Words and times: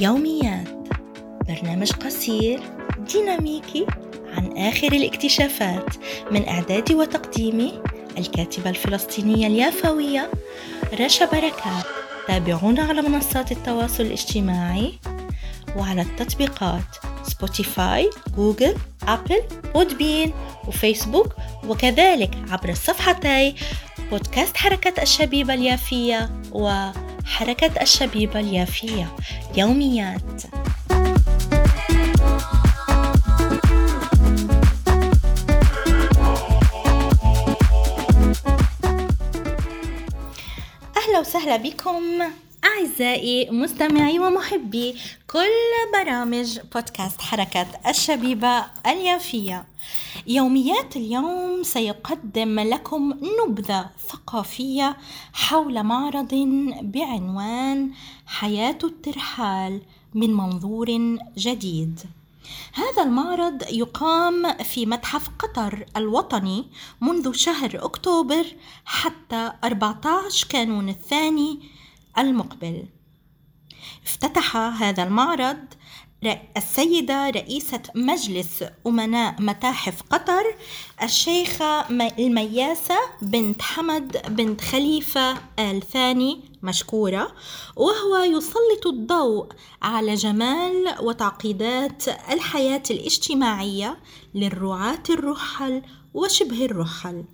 يوميات 0.00 0.68
برنامج 1.48 1.92
قصير 1.92 2.60
ديناميكي 3.12 3.86
عن 4.36 4.56
آخر 4.56 4.92
الاكتشافات 4.92 5.94
من 6.30 6.48
إعدادي 6.48 6.94
وتقديمي 6.94 7.82
الكاتبة 8.18 8.70
الفلسطينية 8.70 9.46
اليافوية 9.46 10.30
رشا 11.00 11.24
بركات 11.24 11.84
تابعونا 12.28 12.82
على 12.82 13.02
منصات 13.02 13.52
التواصل 13.52 14.02
الاجتماعي 14.02 14.92
وعلى 15.76 16.02
التطبيقات 16.02 16.96
Spotify 17.22 18.10
Google 18.36 18.74
Apple 19.08 19.42
Podbean 19.74 20.32
و 20.68 20.75
Facebook 20.75 21.34
وكذلك 21.68 22.30
عبر 22.50 22.68
الصفحتي 22.68 23.54
بودكاست 24.10 24.56
حركة 24.56 25.02
الشبيبة 25.02 25.54
اليافية 25.54 26.30
وحركة 27.24 27.82
الشبيبة 27.82 28.40
اليافية 28.40 29.16
يوميات. 29.56 30.42
أهلا 40.96 41.20
وسهلا 41.20 41.56
بكم. 41.56 42.22
أعزائي 42.78 43.50
مستمعي 43.50 44.18
ومحبي 44.18 44.96
كل 45.30 45.48
برامج 45.92 46.58
بودكاست 46.74 47.20
حركة 47.20 47.66
الشبيبة 47.88 48.64
اليافية. 48.86 49.64
يوميات 50.26 50.96
اليوم 50.96 51.62
سيقدم 51.62 52.60
لكم 52.60 53.14
نبذة 53.22 53.90
ثقافية 54.08 54.96
حول 55.32 55.82
معرض 55.82 56.34
بعنوان 56.82 57.90
حياة 58.26 58.78
الترحال 58.84 59.80
من 60.14 60.34
منظور 60.34 61.18
جديد. 61.38 62.00
هذا 62.72 63.02
المعرض 63.02 63.62
يقام 63.72 64.54
في 64.54 64.86
متحف 64.86 65.28
قطر 65.38 65.84
الوطني 65.96 66.66
منذ 67.00 67.32
شهر 67.32 67.70
أكتوبر 67.74 68.46
حتى 68.84 69.52
14 69.64 70.46
كانون 70.48 70.88
الثاني 70.88 71.79
المقبل. 72.18 72.84
افتتح 74.06 74.56
هذا 74.56 75.02
المعرض 75.02 75.58
السيدة 76.56 77.30
رئيسة 77.30 77.82
مجلس 77.94 78.64
أمناء 78.86 79.42
متاحف 79.42 80.02
قطر 80.10 80.54
الشيخة 81.02 81.90
المياسة 82.18 82.98
بنت 83.22 83.62
حمد 83.62 84.22
بنت 84.28 84.60
خليفة 84.60 85.32
آل 85.58 85.82
ثاني 85.92 86.40
مشكورة 86.62 87.32
وهو 87.76 88.16
يسلط 88.16 88.86
الضوء 88.86 89.46
على 89.82 90.14
جمال 90.14 90.94
وتعقيدات 91.00 92.08
الحياة 92.08 92.82
الاجتماعية 92.90 93.98
للرعاة 94.34 95.02
الرحل 95.10 95.82
وشبه 96.14 96.64
الرحل. 96.64 97.24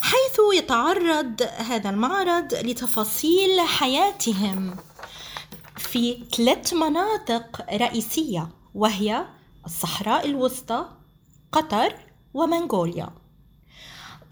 حيث 0.00 0.40
يتعرض 0.54 1.42
هذا 1.56 1.90
المعرض 1.90 2.54
لتفاصيل 2.54 3.60
حياتهم 3.60 4.76
في 5.76 6.24
ثلاث 6.36 6.72
مناطق 6.72 7.66
رئيسية 7.72 8.48
وهي 8.74 9.26
الصحراء 9.66 10.26
الوسطى 10.26 10.88
قطر 11.52 11.94
ومنغوليا. 12.34 13.10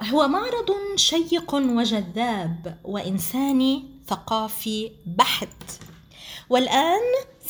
هو 0.02 0.28
معرض 0.28 0.96
شيق 0.96 1.54
وجذاب 1.54 2.80
وإنساني 2.84 4.02
ثقافي 4.08 4.92
بحت. 5.06 5.87
والآن 6.50 7.00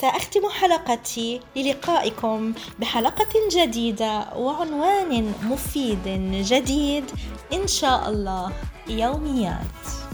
سأختم 0.00 0.48
حلقتي 0.48 1.40
للقائكم 1.56 2.54
بحلقة 2.78 3.48
جديدة 3.52 4.26
وعنوان 4.36 5.34
مفيد 5.42 6.08
جديد 6.48 7.04
إن 7.52 7.66
شاء 7.66 8.08
الله 8.08 8.52
يوميات. 8.88 10.07